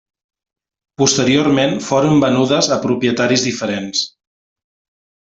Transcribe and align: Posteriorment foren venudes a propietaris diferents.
Posteriorment 1.01 1.75
foren 1.89 2.23
venudes 2.25 2.71
a 2.77 2.81
propietaris 2.87 3.45
diferents. 3.49 4.03